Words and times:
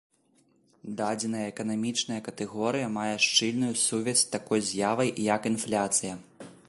Дадзеная 1.01 1.43
эканамічная 1.51 2.17
катэгорыя 2.27 2.87
мае 2.95 3.13
шчыльную 3.29 3.71
сувязь 3.85 4.23
з 4.25 4.29
такой 4.37 4.59
з'явай, 4.71 5.15
як 5.35 5.41
інфляцыя. 5.55 6.13